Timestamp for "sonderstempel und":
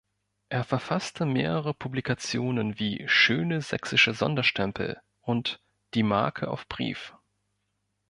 4.15-5.61